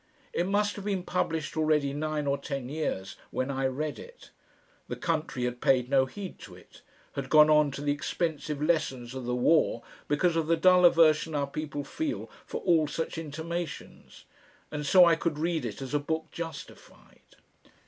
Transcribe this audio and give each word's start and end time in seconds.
It 0.33 0.47
must 0.47 0.77
have 0.77 0.85
been 0.85 1.03
published 1.03 1.55
already 1.55 1.93
nine 1.93 2.25
or 2.25 2.35
ten 2.35 2.69
years 2.69 3.17
when 3.29 3.51
I 3.51 3.67
read 3.67 3.99
it. 3.99 4.31
The 4.87 4.95
country 4.95 5.43
had 5.43 5.61
paid 5.61 5.91
no 5.91 6.07
heed 6.07 6.39
to 6.39 6.55
it, 6.55 6.81
had 7.13 7.29
gone 7.29 7.51
on 7.51 7.69
to 7.69 7.83
the 7.83 7.91
expensive 7.91 8.63
lessons 8.63 9.13
of 9.13 9.25
the 9.25 9.35
War 9.35 9.83
because 10.07 10.35
of 10.35 10.47
the 10.47 10.57
dull 10.57 10.85
aversion 10.85 11.35
our 11.35 11.45
people 11.45 11.83
feel 11.83 12.31
for 12.47 12.61
all 12.61 12.87
such 12.87 13.19
intimations, 13.19 14.25
and 14.71 14.87
so 14.87 15.05
I 15.05 15.15
could 15.15 15.37
read 15.37 15.65
it 15.65 15.83
as 15.83 15.93
a 15.93 15.99
book 15.99 16.31
justified. 16.31 17.35